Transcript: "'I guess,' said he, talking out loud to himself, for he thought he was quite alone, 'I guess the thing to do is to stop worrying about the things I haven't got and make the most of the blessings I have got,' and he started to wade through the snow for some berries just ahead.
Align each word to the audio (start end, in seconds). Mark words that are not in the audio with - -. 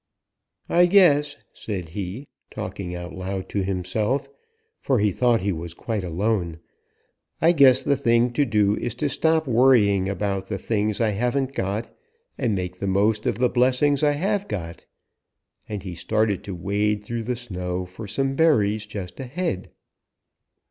"'I 0.67 0.87
guess,' 0.87 1.37
said 1.53 1.89
he, 1.89 2.25
talking 2.49 2.95
out 2.95 3.13
loud 3.13 3.47
to 3.49 3.63
himself, 3.63 4.27
for 4.79 4.97
he 4.97 5.11
thought 5.11 5.41
he 5.41 5.51
was 5.51 5.75
quite 5.75 6.03
alone, 6.03 6.57
'I 7.39 7.51
guess 7.51 7.83
the 7.83 7.95
thing 7.95 8.33
to 8.33 8.43
do 8.43 8.75
is 8.77 8.95
to 8.95 9.07
stop 9.07 9.45
worrying 9.45 10.09
about 10.09 10.45
the 10.49 10.57
things 10.57 10.99
I 10.99 11.11
haven't 11.11 11.53
got 11.53 11.95
and 12.35 12.55
make 12.55 12.77
the 12.79 12.87
most 12.87 13.27
of 13.27 13.37
the 13.37 13.47
blessings 13.47 14.01
I 14.01 14.13
have 14.13 14.47
got,' 14.47 14.87
and 15.69 15.83
he 15.83 15.93
started 15.93 16.43
to 16.45 16.55
wade 16.55 17.03
through 17.03 17.21
the 17.21 17.35
snow 17.35 17.85
for 17.85 18.07
some 18.07 18.33
berries 18.35 18.87
just 18.87 19.19
ahead. 19.19 19.69